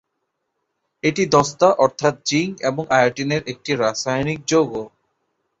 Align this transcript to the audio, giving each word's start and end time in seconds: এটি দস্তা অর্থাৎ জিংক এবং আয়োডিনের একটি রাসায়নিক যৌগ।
এটি 1.03 1.23
দস্তা 1.33 1.69
অর্থাৎ 1.83 2.15
জিংক 2.25 2.53
এবং 2.69 2.83
আয়োডিনের 2.97 3.41
একটি 3.51 3.71
রাসায়নিক 3.75 4.39
যৌগ। 4.47 4.71